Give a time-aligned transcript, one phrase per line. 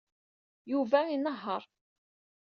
[0.71, 1.63] Yuba inehheṛ.